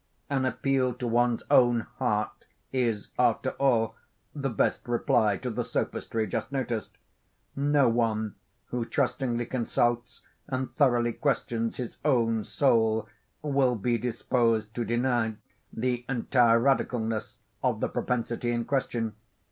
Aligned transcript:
An 0.31 0.45
appeal 0.45 0.95
to 0.95 1.05
one's 1.05 1.43
own 1.51 1.81
heart 1.99 2.45
is, 2.73 3.09
after 3.19 3.51
all, 3.59 3.95
the 4.33 4.49
best 4.49 4.87
reply 4.87 5.37
to 5.37 5.51
the 5.51 5.63
sophistry 5.63 6.25
just 6.25 6.51
noticed. 6.51 6.97
No 7.55 7.87
one 7.87 8.33
who 8.69 8.83
trustingly 8.83 9.45
consults 9.45 10.23
and 10.47 10.73
thoroughly 10.73 11.13
questions 11.13 11.77
his 11.77 11.99
own 12.03 12.43
soul, 12.43 13.07
will 13.43 13.75
be 13.75 13.99
disposed 13.99 14.73
to 14.73 14.83
deny 14.83 15.35
the 15.71 16.03
entire 16.09 16.59
radicalness 16.59 17.37
of 17.63 17.79
the 17.79 17.87
propensity 17.87 18.49
in 18.49 18.65
question. 18.65 19.13